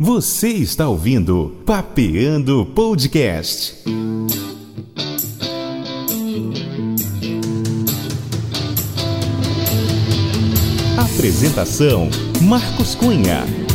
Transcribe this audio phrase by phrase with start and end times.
[0.00, 3.74] Você está ouvindo Papeando Podcast.
[10.96, 12.08] Apresentação:
[12.40, 13.67] Marcos Cunha.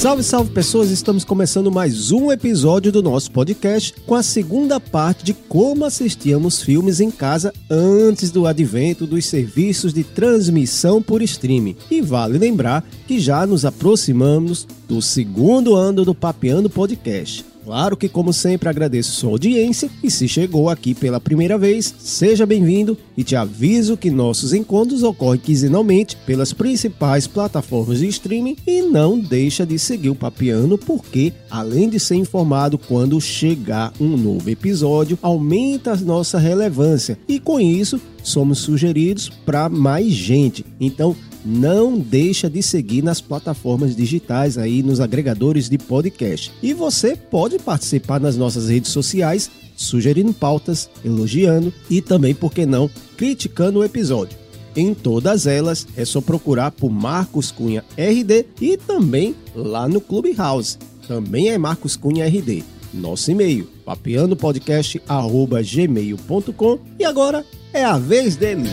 [0.00, 0.90] Salve, salve pessoas!
[0.90, 6.62] Estamos começando mais um episódio do nosso podcast com a segunda parte de como assistíamos
[6.62, 11.76] filmes em casa antes do advento dos serviços de transmissão por streaming.
[11.90, 17.49] E vale lembrar que já nos aproximamos do segundo ano do Papeando Podcast.
[17.64, 22.46] Claro que, como sempre, agradeço sua audiência e se chegou aqui pela primeira vez, seja
[22.46, 28.82] bem-vindo e te aviso que nossos encontros ocorrem quinzenalmente pelas principais plataformas de streaming e
[28.82, 34.48] não deixa de seguir o Papiano porque, além de ser informado quando chegar um novo
[34.48, 40.64] episódio, aumenta a nossa relevância e com isso somos sugeridos para mais gente.
[40.80, 46.52] Então, não deixa de seguir nas plataformas digitais aí nos agregadores de podcast.
[46.62, 52.66] E você pode participar nas nossas redes sociais, sugerindo pautas, elogiando e também, por que
[52.66, 54.38] não, criticando o episódio.
[54.76, 60.76] Em todas elas é só procurar por Marcos Cunha RD e também lá no Clubhouse.
[61.08, 62.62] Também é Marcos Cunha RD.
[62.92, 68.68] Nosso e-mail, papeandopodcast.gmail.com e agora é a vez dele.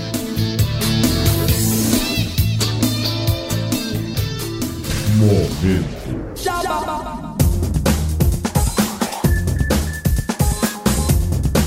[5.17, 6.37] Momento.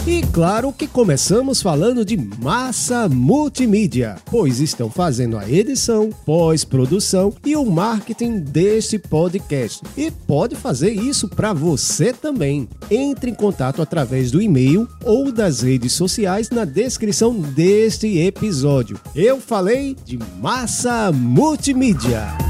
[0.06, 7.56] E claro que começamos falando de massa multimídia, pois estão fazendo a edição, pós-produção e
[7.56, 9.82] o marketing deste podcast.
[9.96, 12.68] E pode fazer isso para você também.
[12.88, 19.00] Entre em contato através do e-mail ou das redes sociais na descrição deste episódio.
[19.12, 22.49] Eu falei de massa multimídia.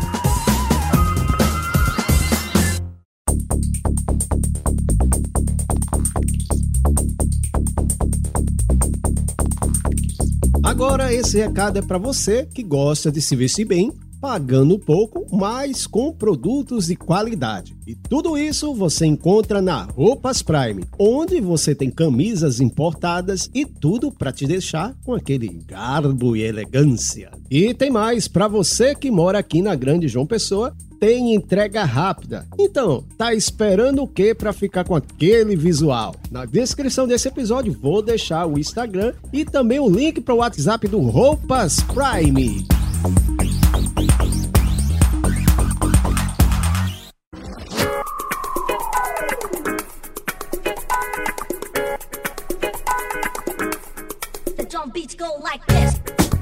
[10.83, 15.87] Agora esse recado é para você que gosta de se vestir bem, pagando pouco, mas
[15.87, 17.77] com produtos de qualidade.
[17.87, 24.11] E tudo isso você encontra na Roupas Prime, onde você tem camisas importadas e tudo
[24.11, 27.31] para te deixar com aquele garbo e elegância.
[27.51, 32.47] E tem mais para você que mora aqui na Grande João Pessoa tem entrega rápida.
[32.59, 36.15] Então, tá esperando o que para ficar com aquele visual?
[36.31, 40.87] Na descrição desse episódio vou deixar o Instagram e também o link para o WhatsApp
[40.87, 42.67] do Roupas Prime.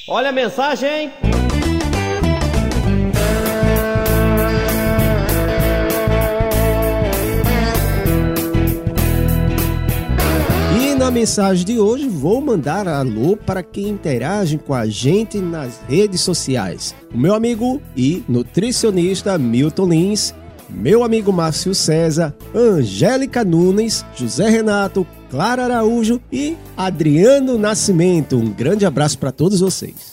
[0.06, 1.47] Olha a mensagem, hein?
[11.08, 16.20] Na mensagem de hoje vou mandar alô para quem interage com a gente nas redes
[16.20, 16.94] sociais.
[17.14, 20.34] O meu amigo e nutricionista Milton Lins,
[20.68, 28.36] meu amigo Márcio César, Angélica Nunes, José Renato, Clara Araújo e Adriano Nascimento.
[28.36, 30.12] Um grande abraço para todos vocês.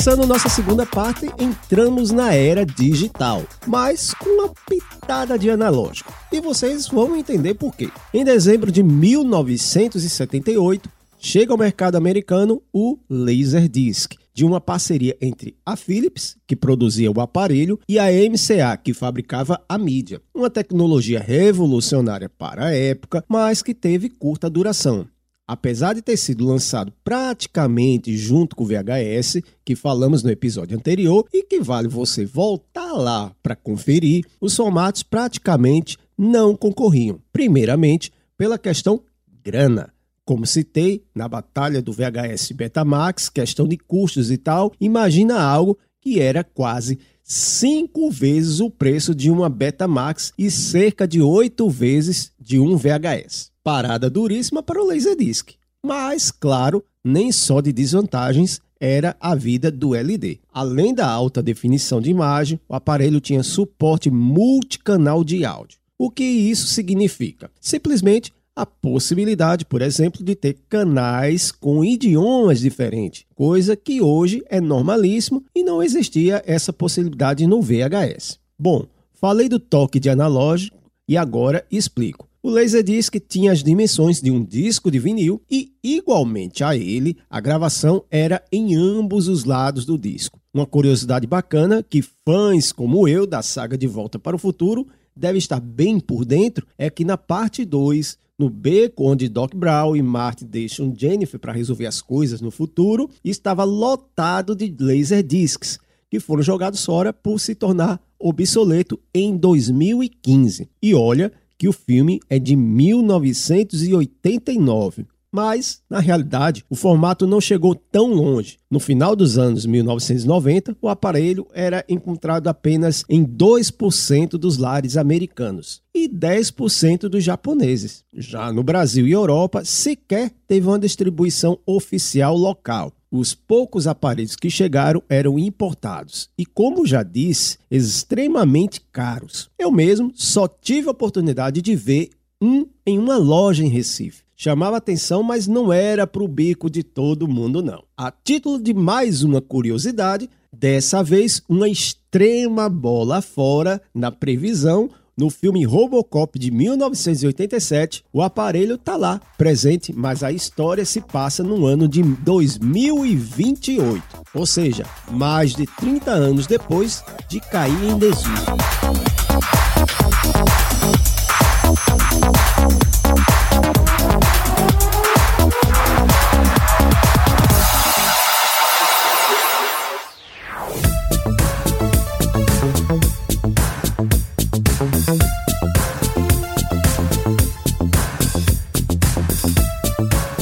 [0.00, 6.10] Começando nossa segunda parte, entramos na era digital, mas com uma pitada de analógico.
[6.32, 7.90] E vocês vão entender por quê.
[8.14, 10.88] Em dezembro de 1978,
[11.18, 14.14] chega ao mercado americano o Laserdisc.
[14.32, 19.62] de uma parceria entre a Philips, que produzia o aparelho, e a MCA, que fabricava
[19.68, 20.22] a mídia.
[20.34, 25.06] Uma tecnologia revolucionária para a época, mas que teve curta duração.
[25.50, 31.26] Apesar de ter sido lançado praticamente junto com o VHS, que falamos no episódio anterior,
[31.34, 37.20] e que vale você voltar lá para conferir, os formatos praticamente não concorriam.
[37.32, 39.02] Primeiramente, pela questão
[39.42, 39.92] grana.
[40.24, 46.20] Como citei na batalha do VHS Betamax, questão de custos e tal, imagina algo que
[46.20, 52.58] era quase cinco vezes o preço de uma Betamax e cerca de oito vezes de
[52.58, 53.50] um VHS.
[53.62, 55.52] Parada duríssima para o Laserdisc.
[55.84, 60.40] Mas, claro, nem só de desvantagens era a vida do LD.
[60.52, 65.78] Além da alta definição de imagem, o aparelho tinha suporte multicanal de áudio.
[65.98, 67.50] O que isso significa?
[67.60, 74.60] Simplesmente a possibilidade, por exemplo, de ter canais com idiomas diferentes, coisa que hoje é
[74.60, 78.38] normalíssimo e não existia essa possibilidade no VHS.
[78.58, 80.76] Bom, falei do toque de analógico
[81.08, 82.28] e agora explico.
[82.42, 87.38] O Laserdisc tinha as dimensões de um disco de vinil e, igualmente a ele, a
[87.38, 90.40] gravação era em ambos os lados do disco.
[90.52, 95.38] Uma curiosidade bacana que fãs como eu da saga De Volta para o Futuro devem
[95.38, 100.00] estar bem por dentro é que na parte 2 no beco onde Doc Brown e
[100.00, 105.78] Marty deixam Jennifer para resolver as coisas no futuro, estava lotado de laser discs,
[106.08, 110.70] que foram jogados fora por se tornar obsoleto em 2015.
[110.82, 115.04] E olha que o filme é de 1989.
[115.32, 118.58] Mas, na realidade, o formato não chegou tão longe.
[118.68, 125.82] No final dos anos 1990, o aparelho era encontrado apenas em 2% dos lares americanos
[125.94, 128.04] e 10% dos japoneses.
[128.12, 132.92] Já no Brasil e Europa, sequer teve uma distribuição oficial local.
[133.08, 139.48] Os poucos aparelhos que chegaram eram importados e, como já disse, extremamente caros.
[139.58, 142.10] Eu mesmo só tive a oportunidade de ver
[142.40, 146.82] um em uma loja em Recife chamava atenção, mas não era para o bico de
[146.82, 147.84] todo mundo, não.
[147.94, 154.88] A título de mais uma curiosidade, dessa vez uma extrema bola fora na previsão.
[155.14, 161.42] No filme Robocop de 1987, o aparelho está lá, presente, mas a história se passa
[161.42, 164.02] no ano de 2028,
[164.32, 168.30] ou seja, mais de 30 anos depois de cair em desuso.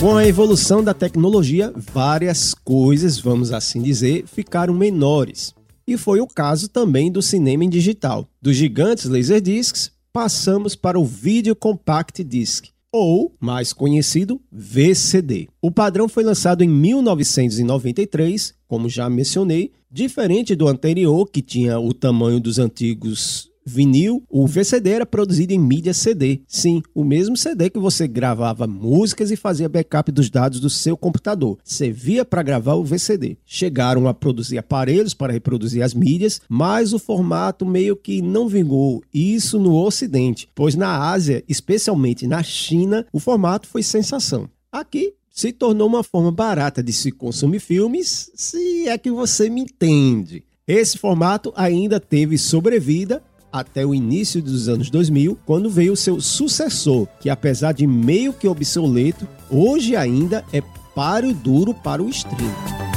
[0.09, 5.55] Com a evolução da tecnologia, várias coisas, vamos assim dizer, ficaram menores.
[5.87, 8.27] E foi o caso também do cinema em digital.
[8.41, 15.47] Dos gigantes Laserdiscs, passamos para o Video Compact Disc, ou, mais conhecido, VCD.
[15.61, 21.93] O padrão foi lançado em 1993, como já mencionei, diferente do anterior, que tinha o
[21.93, 26.41] tamanho dos antigos vinil, o VCD era produzido em mídia CD.
[26.49, 30.97] Sim, o mesmo CD que você gravava músicas e fazia backup dos dados do seu
[30.97, 31.59] computador.
[31.63, 33.37] Servia para gravar o VCD.
[33.45, 39.03] Chegaram a produzir aparelhos para reproduzir as mídias, mas o formato meio que não vingou
[39.13, 44.49] isso no Ocidente, pois na Ásia, especialmente na China, o formato foi sensação.
[44.73, 49.61] Aqui se tornou uma forma barata de se consumir filmes, se é que você me
[49.61, 50.43] entende.
[50.67, 57.07] Esse formato ainda teve sobrevida até o início dos anos 2000, quando veio seu sucessor,
[57.21, 60.63] que apesar de meio que obsoleto, hoje ainda é
[60.95, 62.88] páreo duro para o streaming.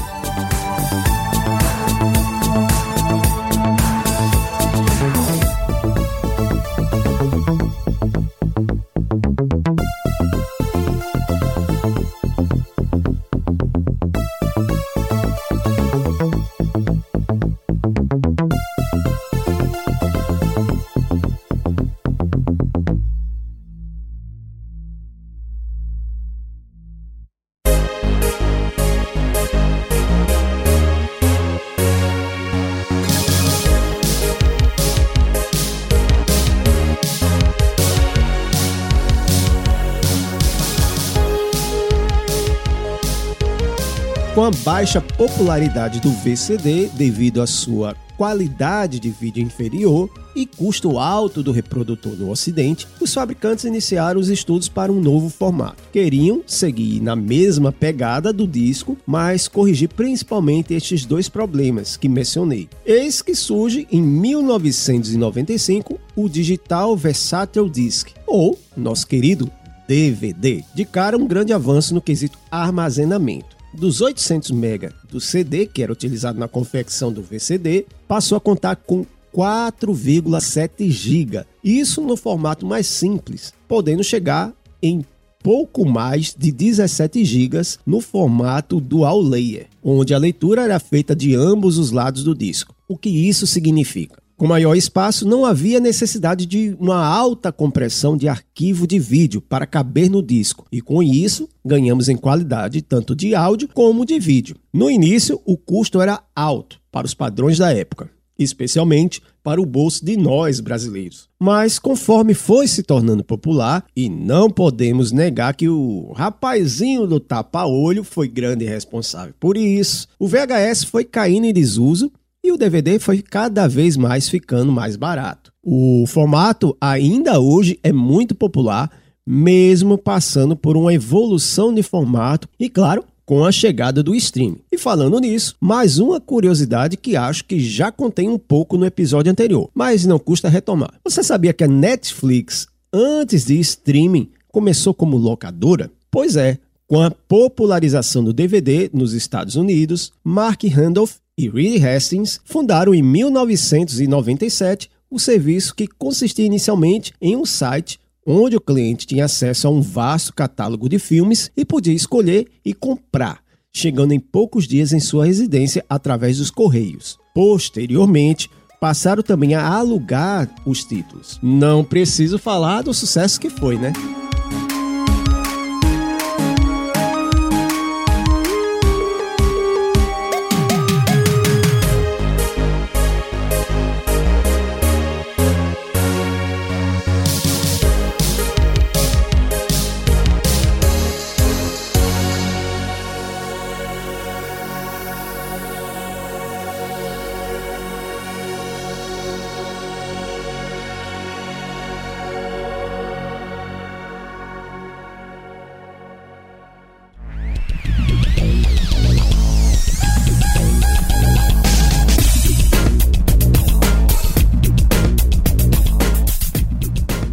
[44.41, 50.97] Com a baixa popularidade do VCD devido à sua qualidade de vídeo inferior e custo
[50.97, 55.83] alto do reprodutor no Ocidente, os fabricantes iniciaram os estudos para um novo formato.
[55.93, 62.67] Queriam seguir na mesma pegada do disco, mas corrigir principalmente estes dois problemas que mencionei.
[62.83, 69.51] Eis que surge em 1995 o Digital Versatile Disc, ou nosso querido
[69.87, 70.63] DVD.
[70.73, 75.91] De cara, um grande avanço no quesito armazenamento dos 800 MB do CD, que era
[75.91, 81.45] utilizado na confecção do VCD, passou a contar com 4,7 GB.
[81.63, 85.05] Isso no formato mais simples, podendo chegar em
[85.41, 91.35] pouco mais de 17 GB no formato Dual Layer, onde a leitura era feita de
[91.35, 92.75] ambos os lados do disco.
[92.87, 94.20] O que isso significa?
[94.41, 99.67] Com maior espaço, não havia necessidade de uma alta compressão de arquivo de vídeo para
[99.67, 104.55] caber no disco, e com isso ganhamos em qualidade tanto de áudio como de vídeo.
[104.73, 110.03] No início, o custo era alto para os padrões da época, especialmente para o bolso
[110.03, 111.29] de nós brasileiros.
[111.39, 118.03] Mas conforme foi se tornando popular, e não podemos negar que o rapazinho do tapa-olho
[118.03, 122.11] foi grande responsável por isso, o VHS foi caindo em desuso
[122.43, 125.51] e o DVD foi cada vez mais ficando mais barato.
[125.63, 128.89] O formato ainda hoje é muito popular,
[129.25, 134.59] mesmo passando por uma evolução de formato e, claro, com a chegada do streaming.
[134.71, 139.31] E falando nisso, mais uma curiosidade que acho que já contém um pouco no episódio
[139.31, 140.99] anterior, mas não custa retomar.
[141.03, 145.91] Você sabia que a Netflix, antes de streaming, começou como locadora?
[146.09, 146.57] Pois é,
[146.91, 153.01] com a popularização do DVD nos Estados Unidos, Mark Randolph e Reed Hastings fundaram em
[153.01, 159.71] 1997 o serviço que consistia inicialmente em um site onde o cliente tinha acesso a
[159.71, 164.99] um vasto catálogo de filmes e podia escolher e comprar, chegando em poucos dias em
[164.99, 167.17] sua residência através dos correios.
[167.33, 168.49] Posteriormente,
[168.81, 171.39] passaram também a alugar os títulos.
[171.41, 173.93] Não preciso falar do sucesso que foi, né?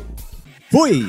[0.70, 1.06] Fui!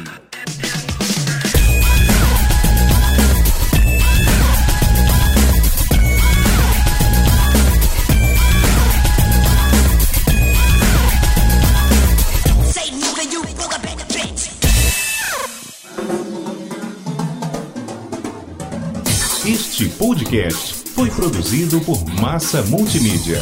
[20.19, 23.41] Podcast foi produzido por Massa Multimídia.